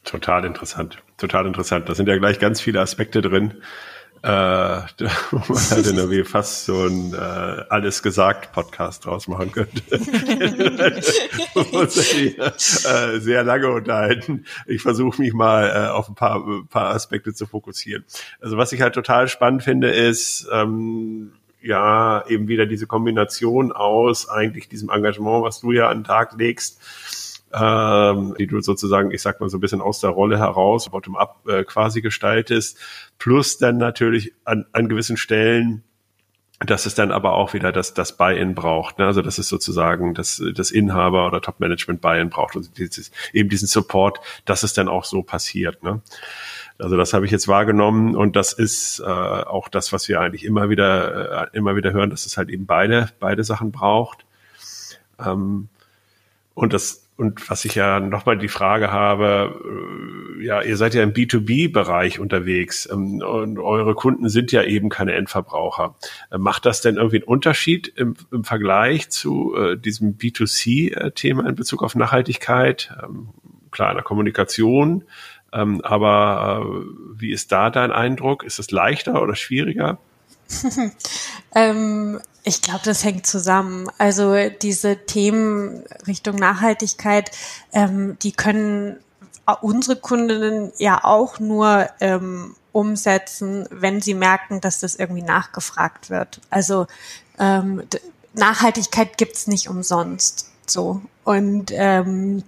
[0.05, 1.89] Total interessant, total interessant.
[1.89, 3.61] Da sind ja gleich ganz viele Aspekte drin
[4.27, 4.29] äh,
[5.31, 9.81] man halt in der fast so ein äh, alles gesagt Podcast draus machen könnte.
[11.55, 14.43] äh, sehr lange unterhalten.
[14.65, 18.03] Ich versuche mich mal äh, auf ein paar, paar Aspekte zu fokussieren.
[18.41, 24.27] Also was ich halt total spannend finde, ist ähm, ja eben wieder diese Kombination aus
[24.27, 26.81] eigentlich diesem Engagement, was du ja an den Tag legst,
[27.53, 31.47] ähm, die du sozusagen, ich sag mal so ein bisschen aus der Rolle heraus, bottom-up
[31.47, 32.77] äh, quasi gestaltest,
[33.19, 35.83] plus dann natürlich an, an gewissen Stellen
[36.59, 38.97] dass es dann aber auch wieder das, das Buy-in braucht.
[38.97, 39.05] Ne?
[39.05, 43.67] Also dass es sozusagen das, das Inhaber oder Top-Management Buy-in braucht und dieses, eben diesen
[43.67, 45.83] Support, dass es dann auch so passiert.
[45.83, 46.01] Ne?
[46.79, 50.45] Also das habe ich jetzt wahrgenommen und das ist äh, auch das, was wir eigentlich
[50.45, 54.25] immer wieder, äh, immer wieder hören, dass es halt eben beide, beide Sachen braucht.
[55.23, 55.69] Ähm,
[56.55, 59.59] und das und was ich ja nochmal die Frage habe,
[60.39, 64.89] äh, ja, ihr seid ja im B2B-Bereich unterwegs ähm, und eure Kunden sind ja eben
[64.89, 65.95] keine Endverbraucher.
[66.31, 71.55] Äh, macht das denn irgendwie einen Unterschied im, im Vergleich zu äh, diesem B2C-Thema in
[71.55, 72.93] Bezug auf Nachhaltigkeit?
[73.03, 73.29] Ähm,
[73.71, 75.03] klar, in der Kommunikation,
[75.51, 78.43] ähm, aber äh, wie ist da dein Eindruck?
[78.43, 79.97] Ist es leichter oder schwieriger?
[81.55, 83.87] ähm, ich glaube, das hängt zusammen.
[83.97, 87.31] Also diese Themen Richtung Nachhaltigkeit,
[87.73, 88.97] ähm, die können
[89.61, 96.41] unsere Kundinnen ja auch nur ähm, umsetzen, wenn sie merken, dass das irgendwie nachgefragt wird.
[96.49, 96.87] Also
[97.37, 97.83] ähm,
[98.33, 100.51] Nachhaltigkeit gibt's nicht umsonst.
[100.65, 101.01] So.
[101.23, 102.43] Und ähm,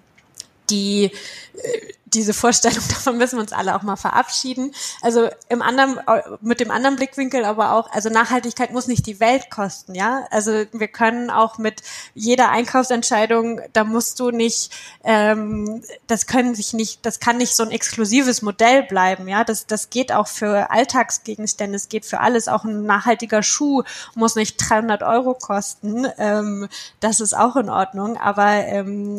[0.70, 4.74] die äh, diese Vorstellung, davon müssen wir uns alle auch mal verabschieden.
[5.02, 6.00] Also im anderen,
[6.42, 10.26] mit dem anderen Blickwinkel aber auch, also Nachhaltigkeit muss nicht die Welt kosten, ja.
[10.32, 11.82] Also wir können auch mit
[12.14, 14.72] jeder Einkaufsentscheidung, da musst du nicht,
[15.04, 19.44] ähm, das können sich nicht, das kann nicht so ein exklusives Modell bleiben, ja.
[19.44, 22.48] Das, das geht auch für Alltagsgegenstände, es geht für alles.
[22.48, 23.84] Auch ein nachhaltiger Schuh
[24.16, 26.08] muss nicht 300 Euro kosten.
[26.18, 26.68] Ähm,
[27.00, 29.18] das ist auch in Ordnung, aber ähm,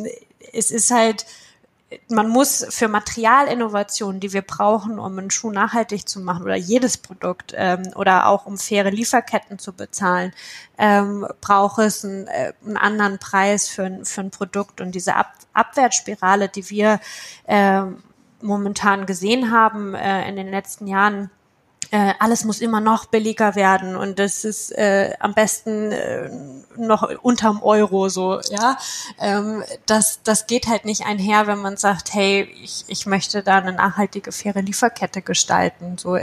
[0.52, 1.26] es ist halt,
[2.08, 6.98] man muss für Materialinnovationen, die wir brauchen, um einen Schuh nachhaltig zu machen oder jedes
[6.98, 10.32] Produkt ähm, oder auch um faire Lieferketten zu bezahlen,
[10.78, 14.80] ähm, braucht es einen, äh, einen anderen Preis für, ein, für ein Produkt.
[14.80, 17.00] Und diese Ab Abwärtsspirale, die wir
[17.46, 17.82] äh,
[18.40, 21.28] momentan gesehen haben äh, in den letzten Jahren,
[21.90, 26.30] äh, alles muss immer noch billiger werden und das ist äh, am besten äh,
[26.76, 28.78] noch unterm Euro so, ja.
[29.18, 33.58] Ähm, das, das geht halt nicht einher, wenn man sagt, hey, ich, ich möchte da
[33.58, 35.98] eine nachhaltige, faire Lieferkette gestalten.
[35.98, 36.16] So,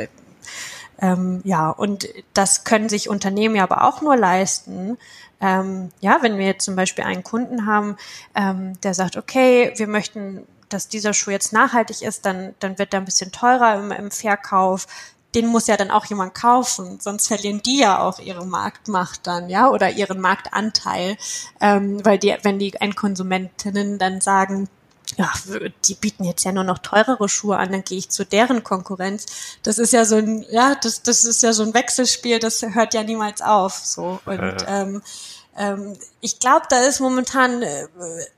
[0.99, 4.97] ähm, ja, und das können sich Unternehmen ja aber auch nur leisten.
[5.41, 7.97] Ähm, ja, wenn wir jetzt zum Beispiel einen Kunden haben,
[8.35, 12.93] ähm, der sagt, okay, wir möchten dass dieser Schuh jetzt nachhaltig ist, dann, dann wird
[12.93, 14.87] er ein bisschen teurer im, im Verkauf
[15.37, 19.49] den muss ja dann auch jemand kaufen, sonst verlieren die ja auch ihre Marktmacht dann,
[19.49, 21.15] ja, oder ihren Marktanteil,
[21.61, 24.67] ähm, weil die, wenn die Endkonsumentinnen dann sagen,
[25.15, 25.31] ja,
[25.85, 29.25] die bieten jetzt ja nur noch teurere Schuhe an, dann gehe ich zu deren Konkurrenz.
[29.63, 32.93] Das ist ja so ein, ja, das, das ist ja so ein Wechselspiel, das hört
[32.93, 33.75] ja niemals auf.
[33.75, 35.01] So und ähm, ähm,
[36.21, 37.87] ich glaube, da ist momentan äh,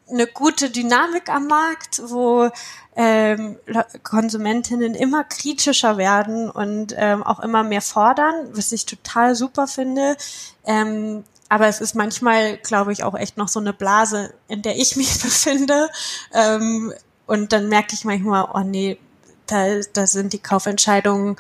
[0.10, 2.49] eine gute Dynamik am Markt, wo
[2.95, 3.58] ähm,
[4.03, 10.15] Konsumentinnen immer kritischer werden und ähm, auch immer mehr fordern, was ich total super finde.
[10.65, 14.77] Ähm, aber es ist manchmal, glaube ich, auch echt noch so eine Blase, in der
[14.77, 15.89] ich mich befinde.
[16.34, 16.93] Ähm,
[17.25, 18.97] und dann merke ich manchmal, oh nee,
[19.45, 21.38] da, da sind die Kaufentscheidungen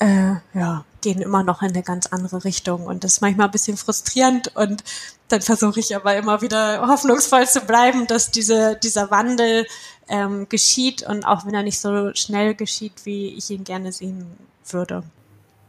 [0.00, 2.86] äh, ja, gehen immer noch in eine ganz andere Richtung.
[2.86, 4.54] Und das ist manchmal ein bisschen frustrierend.
[4.56, 4.82] Und
[5.28, 9.66] dann versuche ich aber immer wieder hoffnungsvoll zu bleiben, dass diese, dieser Wandel
[10.08, 14.26] ähm, geschieht und auch wenn er nicht so schnell geschieht, wie ich ihn gerne sehen
[14.68, 15.04] würde.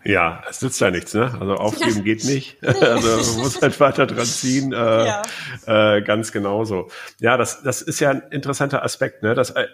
[0.03, 1.31] Ja, es nützt ja nichts, ne?
[1.39, 2.57] Also aufgeben geht nicht.
[2.63, 4.73] also man muss halt weiter dran ziehen.
[4.73, 5.21] Äh, ja.
[5.67, 6.89] äh, ganz genauso.
[7.19, 9.35] Ja, das, das ist ja ein interessanter Aspekt, ne?
[9.35, 9.67] Das, äh,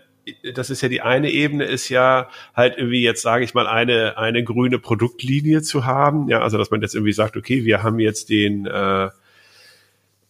[0.53, 4.17] das ist ja die eine Ebene, ist ja halt irgendwie jetzt, sage ich mal, eine,
[4.17, 6.29] eine grüne Produktlinie zu haben.
[6.29, 9.09] Ja, also dass man jetzt irgendwie sagt, okay, wir haben jetzt den äh,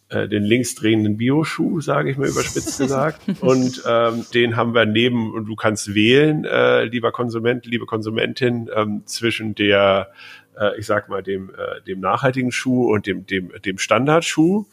[0.09, 3.21] äh, den linksdrehenden Bioschuh, sage ich mal überspitzt gesagt.
[3.41, 8.69] und ähm, den haben wir neben, und du kannst wählen, äh, lieber Konsument, liebe Konsumentin,
[8.73, 10.11] ähm, zwischen der,
[10.57, 14.65] äh, ich sag mal, dem, äh, dem nachhaltigen Schuh und dem, dem, dem Standardschuh.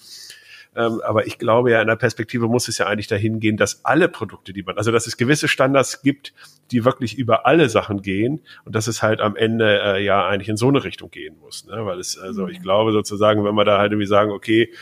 [0.76, 3.84] Ähm, aber ich glaube ja, in der Perspektive muss es ja eigentlich dahin gehen, dass
[3.84, 6.32] alle Produkte, die man, also dass es gewisse Standards gibt,
[6.70, 10.48] die wirklich über alle Sachen gehen und dass es halt am Ende äh, ja eigentlich
[10.48, 11.66] in so eine Richtung gehen muss.
[11.66, 11.87] Ne?
[11.87, 12.62] Weil es, also ich mhm.
[12.62, 14.72] glaube sozusagen, wenn wir da halt irgendwie sagen, okay,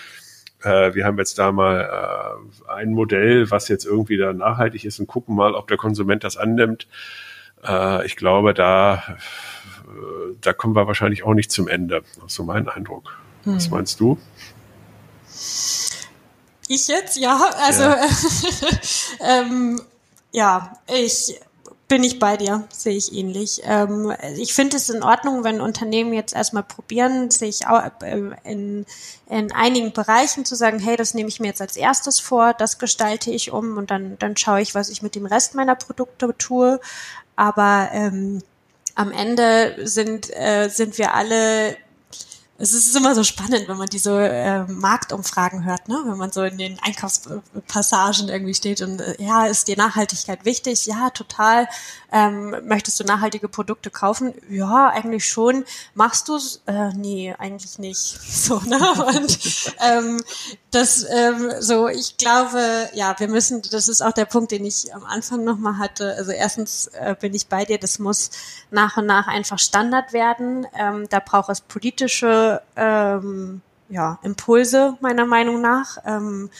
[0.63, 4.99] äh, wir haben jetzt da mal äh, ein Modell, was jetzt irgendwie da nachhaltig ist
[4.99, 6.87] und gucken mal, ob der Konsument das annimmt.
[7.67, 9.03] Äh, ich glaube, da,
[9.87, 12.03] äh, da kommen wir wahrscheinlich auch nicht zum Ende.
[12.17, 13.19] Das ist so mein Eindruck.
[13.45, 13.57] Hm.
[13.57, 14.19] Was meinst du?
[16.69, 17.17] Ich jetzt?
[17.17, 18.07] Ja, also ja,
[19.21, 19.83] ähm,
[20.33, 21.39] ja ich
[21.93, 23.61] bin ich bei dir, sehe ich ähnlich.
[23.65, 28.87] Ähm, ich finde es in Ordnung, wenn Unternehmen jetzt erstmal probieren, sich auch äh, in,
[29.29, 32.79] in einigen Bereichen zu sagen, hey, das nehme ich mir jetzt als erstes vor, das
[32.79, 36.35] gestalte ich um und dann, dann schaue ich, was ich mit dem Rest meiner Produkte
[36.39, 36.81] tue.
[37.37, 38.43] Aber ähm,
[38.95, 41.77] am Ende sind, äh, sind wir alle
[42.63, 46.01] es ist immer so spannend, wenn man diese äh, Marktumfragen hört, ne?
[46.07, 50.87] wenn man so in den Einkaufspassagen irgendwie steht und äh, ja, ist dir Nachhaltigkeit wichtig?
[50.87, 51.67] Ja, total.
[52.13, 54.33] Ähm, möchtest du nachhaltige Produkte kaufen?
[54.49, 55.65] Ja, eigentlich schon.
[55.95, 56.63] Machst du es?
[56.67, 58.21] Äh, nee, eigentlich nicht.
[58.43, 58.79] So, ne?
[59.07, 59.39] Und
[59.81, 60.23] ähm,
[60.73, 64.95] das ähm, so, ich glaube, ja, wir müssen, das ist auch der Punkt, den ich
[64.95, 66.15] am Anfang nochmal hatte.
[66.17, 68.31] Also erstens äh, bin ich bei dir, das muss
[68.71, 70.67] nach und nach einfach Standard werden.
[70.75, 75.99] Ähm, da braucht es politische ähm, ja, Impulse, meiner Meinung nach.
[76.07, 76.51] Ähm,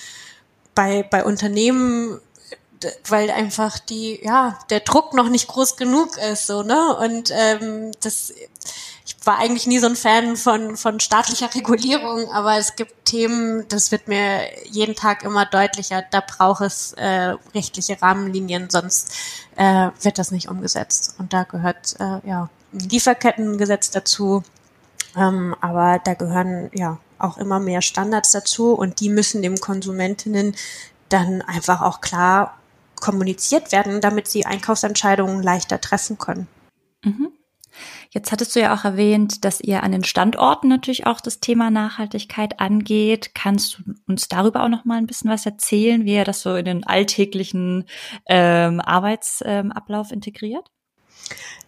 [0.75, 2.21] bei, bei Unternehmen
[3.09, 6.97] weil einfach die, ja, der Druck noch nicht groß genug ist, so, ne?
[6.97, 8.33] Und ähm, das,
[9.25, 13.93] war eigentlich nie so ein Fan von, von staatlicher Regulierung, aber es gibt Themen, das
[13.93, 19.15] wird mir jeden Tag immer deutlicher, da braucht es äh, rechtliche Rahmenlinien, sonst
[19.57, 21.15] äh, wird das nicht umgesetzt.
[21.19, 24.43] Und da gehört äh, ja ein Lieferkettengesetz dazu,
[25.17, 30.57] ähm, aber da gehören ja auch immer mehr Standards dazu und die müssen dem Konsumentinnen
[31.09, 32.59] dann einfach auch klar
[33.01, 36.49] kommuniziert werden, damit sie Einkaufsentscheidungen leichter treffen können.
[37.05, 37.33] Mhm.
[38.15, 41.71] Jetzt hattest du ja auch erwähnt, dass ihr an den Standorten natürlich auch das Thema
[41.71, 43.35] Nachhaltigkeit angeht.
[43.35, 46.55] Kannst du uns darüber auch noch mal ein bisschen was erzählen, wie ihr das so
[46.55, 47.87] in den alltäglichen
[48.27, 50.72] ähm, Arbeitsablauf ähm, integriert?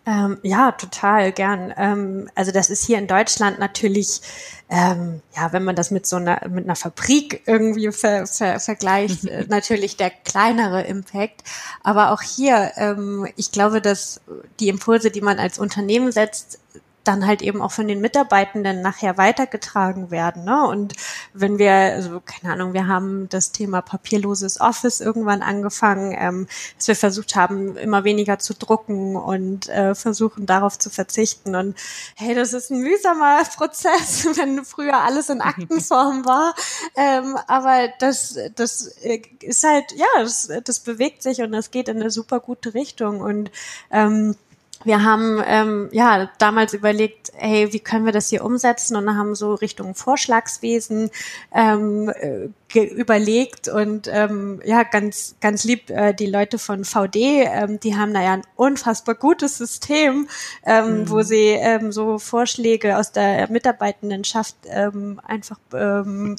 [0.06, 1.72] Ähm, ja, total gern.
[1.78, 4.20] Ähm, also das ist hier in Deutschland natürlich,
[4.68, 9.24] ähm, ja, wenn man das mit so einer mit einer Fabrik irgendwie ver, ver, vergleicht,
[9.28, 11.42] äh, natürlich der kleinere Impact.
[11.82, 14.20] Aber auch hier, ähm, ich glaube, dass
[14.60, 16.58] die Impulse, die man als Unternehmen setzt,
[17.04, 20.44] dann halt eben auch von den Mitarbeitenden nachher weitergetragen werden.
[20.44, 20.66] Ne?
[20.66, 20.94] Und
[21.32, 26.88] wenn wir, also keine Ahnung, wir haben das Thema papierloses Office irgendwann angefangen, ähm, dass
[26.88, 31.54] wir versucht haben, immer weniger zu drucken und äh, versuchen darauf zu verzichten.
[31.54, 31.76] Und
[32.16, 36.54] hey, das ist ein mühsamer Prozess, wenn früher alles in Aktenform war.
[36.96, 41.88] Ähm, aber das, das äh, ist halt, ja, das, das bewegt sich und das geht
[41.88, 43.20] in eine super gute Richtung.
[43.20, 43.50] Und
[43.90, 44.36] ähm,
[44.84, 49.34] wir haben ähm, ja damals überlegt, hey, wie können wir das hier umsetzen und haben
[49.34, 51.10] so Richtung Vorschlagswesen
[51.54, 52.48] ähm, äh,
[52.80, 57.16] überlegt und ähm, ja ganz ganz lieb äh, die Leute von VD,
[57.46, 60.28] ähm, die haben da ja ein unfassbar gutes System,
[60.64, 61.10] ähm, mhm.
[61.10, 66.36] wo sie ähm, so Vorschläge aus der Mitarbeitendenschaft ähm, einfach ähm,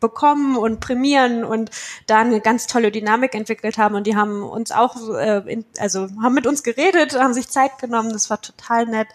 [0.00, 1.70] bekommen und prämieren und
[2.06, 3.94] da eine ganz tolle Dynamik entwickelt haben.
[3.94, 7.78] Und die haben uns auch, äh, in, also haben mit uns geredet, haben sich Zeit
[7.78, 9.08] genommen, das war total nett.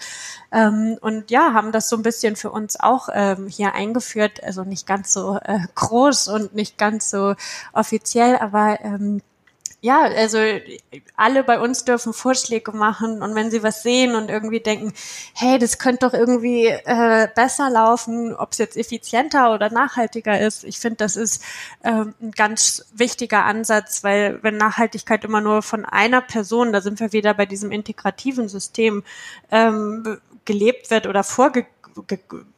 [0.51, 4.63] Ähm, und ja, haben das so ein bisschen für uns auch ähm, hier eingeführt, also
[4.63, 7.35] nicht ganz so äh, groß und nicht ganz so
[7.73, 9.21] offiziell, aber ähm,
[9.83, 10.37] ja, also
[11.17, 14.93] alle bei uns dürfen Vorschläge machen und wenn sie was sehen und irgendwie denken,
[15.33, 20.63] hey, das könnte doch irgendwie äh, besser laufen, ob es jetzt effizienter oder nachhaltiger ist.
[20.63, 21.43] Ich finde, das ist
[21.81, 27.01] äh, ein ganz wichtiger Ansatz, weil wenn Nachhaltigkeit immer nur von einer Person, da sind
[27.01, 29.03] wir wieder bei diesem integrativen System,
[29.51, 31.65] ähm, gelebt wird oder vorge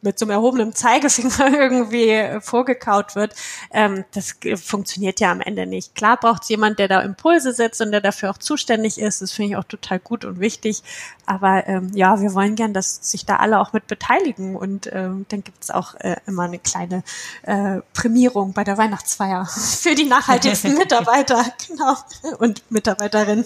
[0.02, 3.34] mit so einem erhobenen Zeigefinger irgendwie vorgekaut wird,
[3.72, 5.94] ähm, das funktioniert ja am Ende nicht.
[5.94, 9.22] Klar braucht es jemand, der da Impulse setzt und der dafür auch zuständig ist.
[9.22, 10.82] Das finde ich auch total gut und wichtig.
[11.26, 15.26] Aber ähm, ja, wir wollen gern, dass sich da alle auch mit beteiligen und ähm,
[15.28, 17.02] dann gibt es auch äh, immer eine kleine
[17.42, 19.46] äh, Prämierung bei der Weihnachtsfeier
[19.80, 21.96] für die nachhaltigsten Mitarbeiter, genau,
[22.38, 23.44] und Mitarbeiterinnen.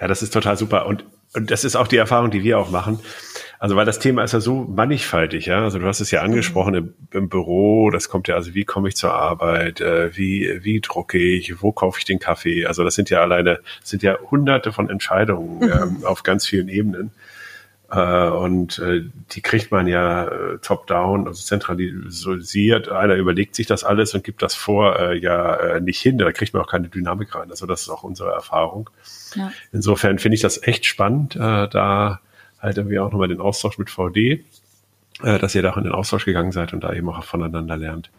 [0.00, 1.04] Ja, das ist total super und
[1.36, 2.98] und das ist auch die Erfahrung, die wir auch machen.
[3.58, 5.62] Also weil das Thema ist ja so mannigfaltig, ja.
[5.62, 8.88] Also du hast es ja angesprochen im, im Büro, das kommt ja, also wie komme
[8.88, 12.66] ich zur Arbeit, äh, wie, wie drucke ich, wo kaufe ich den Kaffee?
[12.66, 15.72] Also das sind ja alleine, sind ja hunderte von Entscheidungen mhm.
[15.72, 17.12] ähm, auf ganz vielen Ebenen.
[17.90, 22.88] Äh, und äh, die kriegt man ja äh, top-down, also zentralisiert.
[22.88, 26.18] Einer überlegt sich das alles und gibt das vor, äh, ja äh, nicht hin.
[26.18, 27.50] Da kriegt man auch keine Dynamik rein.
[27.50, 28.90] Also das ist auch unsere Erfahrung.
[29.34, 29.52] Ja.
[29.72, 32.20] Insofern finde ich das echt spannend, äh, da
[32.60, 34.44] halt irgendwie auch nochmal den Austausch mit VD,
[35.22, 37.76] äh, dass ihr da auch in den Austausch gegangen seid und da eben auch voneinander
[37.76, 38.10] lernt.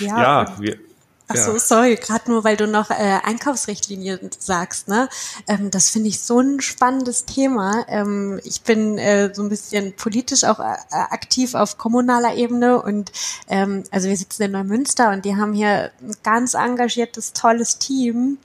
[0.00, 0.78] Ja, ja wir,
[1.26, 5.08] Ach so, sorry, gerade nur, weil du noch äh, Einkaufsrichtlinien sagst, ne?
[5.48, 7.86] Ähm, das finde ich so ein spannendes Thema.
[7.88, 13.10] Ähm, ich bin äh, so ein bisschen politisch auch äh, aktiv auf kommunaler Ebene und
[13.48, 18.36] ähm, also wir sitzen in Neumünster und die haben hier ein ganz engagiertes, tolles Team,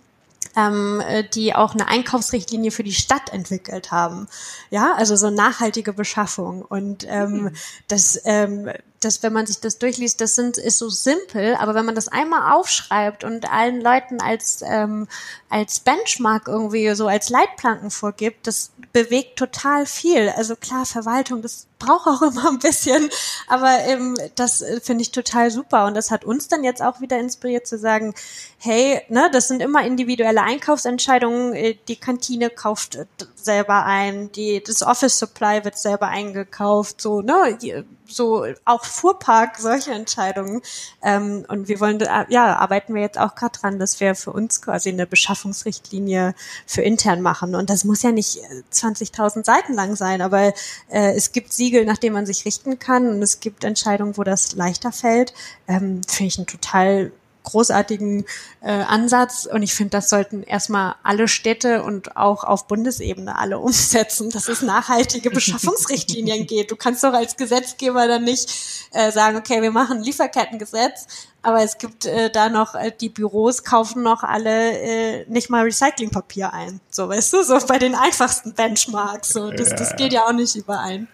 [0.59, 4.27] ähm, äh, die auch eine Einkaufsrichtlinie für die Stadt entwickelt haben.
[4.69, 6.61] Ja, also so nachhaltige Beschaffung.
[6.61, 7.51] Und ähm, mhm.
[7.87, 8.69] das, ähm,
[8.99, 12.09] das, wenn man sich das durchliest, das sind, ist so simpel, aber wenn man das
[12.09, 15.07] einmal aufschreibt und allen Leuten als, ähm,
[15.49, 20.30] als Benchmark irgendwie so als Leitplanken vorgibt, das bewegt total viel.
[20.30, 23.10] Also klar, Verwaltung, das braucht auch immer ein bisschen,
[23.47, 25.86] aber ähm, das äh, finde ich total super.
[25.86, 28.13] Und das hat uns dann jetzt auch wieder inspiriert zu sagen,
[28.58, 34.62] hey, ne, das sind immer individuelle Einkaufsentscheidungen, äh, die Kantine kauft äh, selber ein, die
[34.62, 37.58] das Office Supply wird selber eingekauft, so ne,
[38.06, 40.62] so auch Fuhrpark solche Entscheidungen.
[41.02, 41.99] Ähm, und wir wollen
[42.30, 46.34] ja arbeiten wir jetzt auch gerade dran, dass wir für uns quasi eine Beschaffungsrichtlinie
[46.65, 47.56] für intern machen.
[47.56, 48.41] Und das muss ja nicht
[48.83, 50.53] 20.000 Seiten lang sein, aber
[50.89, 53.07] äh, es gibt sie Siegel, nach dem man sich richten kann.
[53.07, 55.33] Und es gibt Entscheidungen, wo das leichter fällt.
[55.67, 57.11] Ähm, Finde ich einen total
[57.49, 58.25] großartigen
[58.62, 63.59] äh, Ansatz und ich finde, das sollten erstmal alle Städte und auch auf Bundesebene alle
[63.59, 66.71] umsetzen, dass es nachhaltige Beschaffungsrichtlinien geht.
[66.71, 68.51] Du kannst doch als Gesetzgeber dann nicht
[68.91, 71.07] äh, sagen, okay, wir machen ein Lieferkettengesetz,
[71.41, 75.63] aber es gibt äh, da noch, äh, die Büros kaufen noch alle äh, nicht mal
[75.63, 76.81] Recyclingpapier ein.
[76.89, 79.29] So, weißt du, so bei den einfachsten Benchmarks.
[79.29, 81.07] So, das, das geht ja auch nicht überein.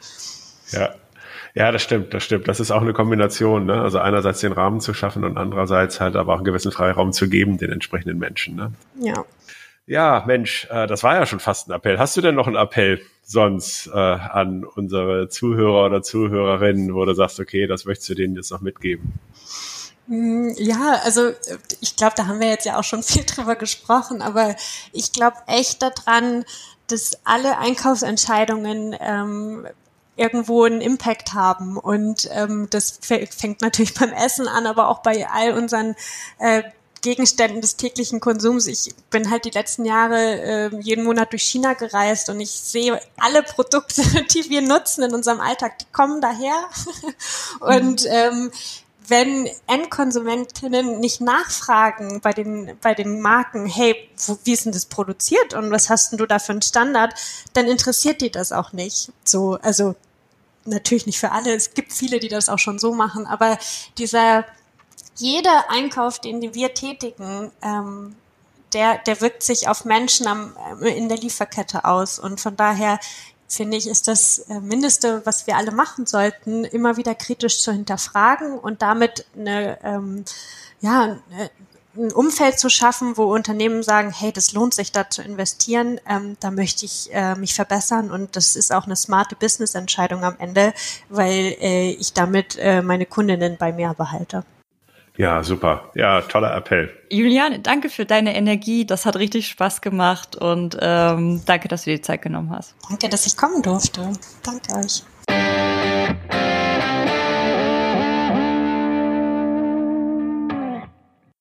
[0.71, 0.95] Ja.
[1.55, 2.49] Ja, das stimmt, das stimmt.
[2.49, 3.81] Das ist auch eine Kombination, ne?
[3.81, 7.29] Also einerseits den Rahmen zu schaffen und andererseits halt aber auch einen gewissen Freiraum zu
[7.29, 8.73] geben den entsprechenden Menschen, ne?
[8.99, 9.23] Ja.
[9.87, 11.97] Ja, Mensch, äh, das war ja schon fast ein Appell.
[11.97, 17.13] Hast du denn noch einen Appell sonst äh, an unsere Zuhörer oder Zuhörerinnen, wo du
[17.13, 19.13] sagst, okay, das möchtest du denen jetzt noch mitgeben?
[20.07, 21.31] Hm, ja, also
[21.79, 24.55] ich glaube, da haben wir jetzt ja auch schon viel drüber gesprochen, aber
[24.91, 26.43] ich glaube echt daran,
[26.87, 29.67] dass alle Einkaufsentscheidungen ähm,
[30.15, 31.77] irgendwo einen Impact haben.
[31.77, 35.95] Und ähm, das fängt natürlich beim Essen an, aber auch bei all unseren
[36.39, 36.63] äh,
[37.05, 38.65] Gegenständen des täglichen Konsums.
[38.65, 42.99] Ich bin halt die letzten Jahre äh, jeden Monat durch China gereist und ich sehe
[43.17, 44.01] alle Produkte,
[44.33, 46.55] die wir nutzen in unserem Alltag, die kommen daher.
[47.59, 48.51] und ähm,
[49.07, 54.85] wenn Endkonsumentinnen nicht nachfragen bei den, bei den Marken, hey, wo, wie ist denn das
[54.85, 57.13] produziert und was hast denn du da für einen Standard,
[57.53, 59.11] dann interessiert die das auch nicht.
[59.23, 59.95] So, also
[60.65, 61.53] natürlich nicht für alle.
[61.53, 63.57] Es gibt viele, die das auch schon so machen, aber
[63.97, 64.45] dieser
[65.17, 68.15] jeder Einkauf, den wir tätigen, ähm,
[68.73, 72.19] der, der wirkt sich auf Menschen am, in der Lieferkette aus.
[72.19, 72.99] Und von daher
[73.47, 77.71] finde ich, ist das äh, Mindeste, was wir alle machen sollten, immer wieder kritisch zu
[77.71, 80.25] hinterfragen und damit eine, ähm,
[80.81, 81.17] ja,
[81.97, 86.37] ein Umfeld zu schaffen, wo Unternehmen sagen, hey, das lohnt sich da zu investieren, ähm,
[86.39, 90.73] da möchte ich äh, mich verbessern und das ist auch eine smarte Business-Entscheidung am Ende,
[91.09, 94.43] weil äh, ich damit äh, meine Kundinnen bei mir behalte.
[95.17, 95.91] Ja, super.
[95.95, 96.91] Ja, toller Appell.
[97.09, 98.85] Juliane, danke für deine Energie.
[98.85, 102.75] Das hat richtig Spaß gemacht und ähm, danke, dass du dir die Zeit genommen hast.
[102.89, 104.11] Danke, dass ich kommen durfte.
[104.43, 105.03] Danke euch.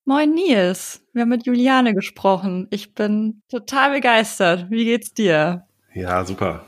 [0.07, 2.69] Moin Nils, wir haben mit Juliane gesprochen.
[2.71, 4.71] Ich bin total begeistert.
[4.71, 5.67] Wie geht's dir?
[5.95, 6.65] Ja, super.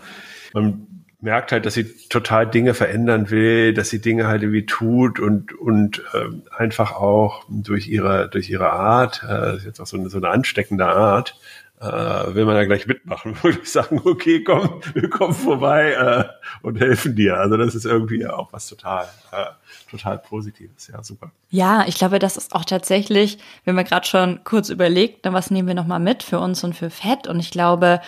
[0.55, 5.19] Man merkt halt, dass sie total Dinge verändern will, dass sie Dinge halt irgendwie tut
[5.19, 10.11] und und ähm, einfach auch durch ihre durch ihre Art, äh, jetzt auch so eine,
[10.11, 11.39] so eine ansteckende Art,
[11.81, 16.25] äh, will man da gleich mitmachen, würde ich sagen, okay, komm, wir kommen vorbei äh,
[16.63, 17.39] und helfen dir.
[17.39, 19.47] Also das ist irgendwie auch was total, äh,
[19.91, 20.89] total Positives.
[20.89, 21.31] Ja, super.
[21.51, 25.51] Ja, ich glaube, das ist auch tatsächlich, wenn wir gerade schon kurz überlegt, dann was
[25.51, 27.27] nehmen wir nochmal mit für uns und für Fett.
[27.27, 28.01] Und ich glaube,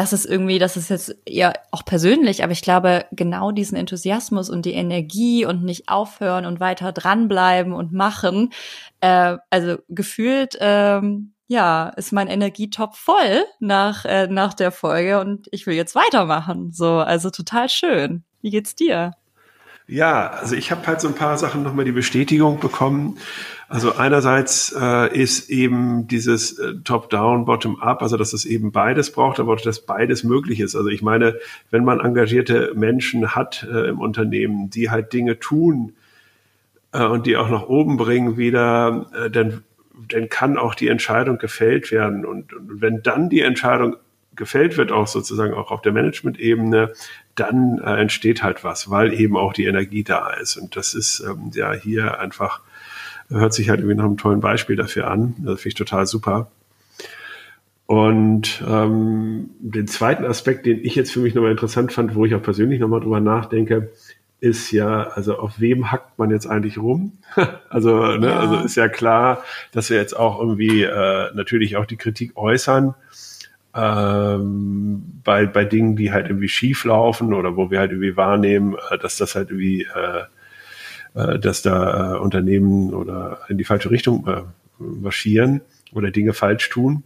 [0.00, 4.48] das ist irgendwie, das ist jetzt ja auch persönlich, aber ich glaube, genau diesen Enthusiasmus
[4.48, 8.50] und die Energie und nicht aufhören und weiter dranbleiben und machen,
[9.02, 15.48] äh, also gefühlt, ähm, ja, ist mein Energietop voll nach, äh, nach der Folge und
[15.50, 16.72] ich will jetzt weitermachen.
[16.72, 18.24] So, also total schön.
[18.40, 19.12] Wie geht's dir?
[19.90, 23.18] Ja, also ich habe halt so ein paar Sachen nochmal die Bestätigung bekommen.
[23.68, 29.40] Also einerseits äh, ist eben dieses äh, Top-Down, Bottom-Up, also dass es eben beides braucht,
[29.40, 30.76] aber auch, dass beides möglich ist.
[30.76, 31.40] Also ich meine,
[31.72, 35.94] wenn man engagierte Menschen hat äh, im Unternehmen, die halt Dinge tun
[36.92, 39.64] äh, und die auch nach oben bringen wieder, äh, dann,
[40.08, 42.24] dann kann auch die Entscheidung gefällt werden.
[42.24, 43.96] Und, und wenn dann die Entscheidung
[44.36, 46.92] gefällt wird, auch sozusagen auch auf der Management-Ebene,
[47.40, 50.56] dann äh, entsteht halt was, weil eben auch die Energie da ist.
[50.56, 52.60] Und das ist ähm, ja hier einfach,
[53.28, 55.34] hört sich halt irgendwie nach einem tollen Beispiel dafür an.
[55.38, 56.50] Das finde ich total super.
[57.86, 62.34] Und ähm, den zweiten Aspekt, den ich jetzt für mich nochmal interessant fand, wo ich
[62.36, 63.90] auch persönlich nochmal drüber nachdenke,
[64.38, 67.18] ist ja, also auf wem hackt man jetzt eigentlich rum?
[67.68, 68.38] also, ne, ja.
[68.38, 72.94] also ist ja klar, dass wir jetzt auch irgendwie äh, natürlich auch die Kritik äußern
[73.74, 78.76] ähm, bei, bei Dingen, die halt irgendwie schief laufen oder wo wir halt irgendwie wahrnehmen,
[78.90, 80.24] äh, dass das halt irgendwie, äh,
[81.14, 84.42] äh, dass da äh, Unternehmen oder in die falsche Richtung äh,
[84.78, 85.60] marschieren
[85.92, 87.04] oder Dinge falsch tun.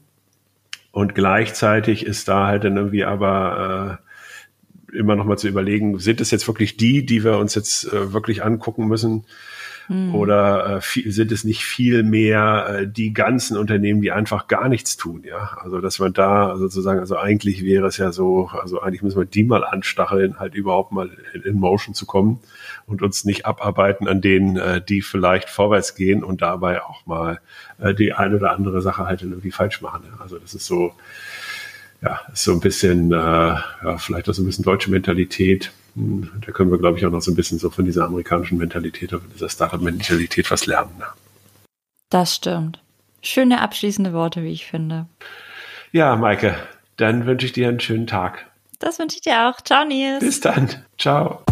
[0.90, 3.98] Und gleichzeitig ist da halt dann irgendwie aber
[4.92, 8.44] immer noch mal zu überlegen, sind es jetzt wirklich die, die wir uns jetzt wirklich
[8.44, 9.24] angucken müssen?
[9.88, 10.14] Hm.
[10.14, 14.68] Oder äh, viel, sind es nicht viel mehr äh, die ganzen Unternehmen, die einfach gar
[14.68, 15.58] nichts tun, ja?
[15.60, 19.26] Also dass man da sozusagen, also eigentlich wäre es ja so, also eigentlich müssen wir
[19.26, 22.40] die mal anstacheln, halt überhaupt mal in, in Motion zu kommen
[22.86, 27.40] und uns nicht abarbeiten an denen, äh, die vielleicht vorwärts gehen und dabei auch mal
[27.78, 30.04] äh, die eine oder andere Sache halt irgendwie falsch machen.
[30.06, 30.22] Ja?
[30.22, 30.94] Also das ist so,
[32.00, 36.52] ja, ist so ein bisschen, äh, ja, vielleicht auch so ein bisschen deutsche Mentalität da
[36.52, 39.20] können wir, glaube ich, auch noch so ein bisschen so von dieser amerikanischen Mentalität, von
[39.32, 40.90] dieser Startup-Mentalität was lernen.
[40.98, 41.06] Ne?
[42.10, 42.80] Das stimmt.
[43.22, 45.06] Schöne abschließende Worte, wie ich finde.
[45.92, 46.56] Ja, Maike,
[46.96, 48.46] dann wünsche ich dir einen schönen Tag.
[48.80, 49.60] Das wünsche ich dir auch.
[49.60, 50.20] Ciao, Nils.
[50.20, 50.68] Bis dann.
[50.98, 51.44] Ciao.